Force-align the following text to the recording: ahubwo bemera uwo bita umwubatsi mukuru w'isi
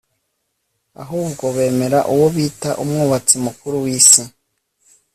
ahubwo 1.03 1.43
bemera 1.55 1.99
uwo 2.13 2.27
bita 2.35 2.69
umwubatsi 2.83 3.35
mukuru 3.45 3.75
w'isi 3.83 4.23